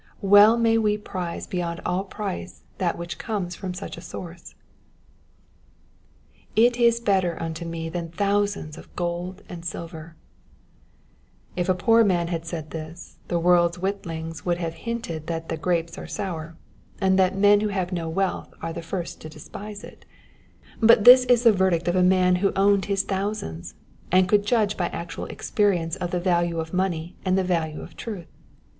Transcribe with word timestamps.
Well 0.23 0.57
may 0.57 0.79
we 0.79 0.97
prize 0.97 1.45
beyond 1.45 1.79
all 1.85 2.03
price 2.05 2.63
that 2.79 2.97
which 2.97 3.19
comes 3.19 3.53
from 3.53 3.75
such 3.75 3.97
a 3.97 4.01
source. 4.01 4.55
/« 6.57 7.05
better 7.05 7.39
unto 7.39 7.65
me 7.65 7.87
than 7.87 8.09
thousands 8.09 8.79
of 8.79 8.95
gold 8.95 9.43
and 9.47 9.63
silver,''^ 9.63 10.13
If 11.55 11.69
a 11.69 11.75
poor 11.75 12.03
man 12.03 12.29
had 12.29 12.47
said 12.47 12.71
this, 12.71 13.19
the 13.27 13.37
world's 13.37 13.77
witlings 13.77 14.43
would 14.43 14.57
have 14.57 14.73
hinted 14.73 15.27
that 15.27 15.49
the 15.49 15.55
grapes 15.57 15.99
are 15.99 16.07
sour, 16.07 16.57
and 16.99 17.19
that 17.19 17.37
men 17.37 17.59
who 17.59 17.67
have 17.67 17.91
no 17.91 18.09
wealth 18.09 18.51
are 18.59 18.73
the 18.73 18.81
first 18.81 19.21
to 19.21 19.29
despise 19.29 19.83
it; 19.83 20.05
but 20.81 21.03
this 21.03 21.25
is 21.25 21.43
the 21.43 21.53
verdict 21.53 21.87
of 21.87 21.95
a 21.95 22.01
man 22.01 22.37
who 22.37 22.51
owned 22.55 22.85
his 22.85 23.03
thousands, 23.03 23.75
and 24.11 24.27
could 24.27 24.47
judge 24.47 24.77
by 24.77 24.87
actual 24.87 25.27
expe 25.27 25.69
rience 25.73 25.95
of 25.97 26.09
the 26.09 26.19
value 26.19 26.59
of 26.59 26.73
money 26.73 27.17
and 27.23 27.37
the 27.37 27.43
value 27.43 27.81
of 27.81 27.95
truth. 27.95 28.31